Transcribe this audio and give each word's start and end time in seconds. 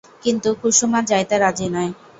কিন্তু 0.23 0.49
কুসুম 0.61 0.91
আর 0.97 1.03
যাইতে 1.11 1.35
রাজি 1.37 1.67
নয়। 1.73 1.91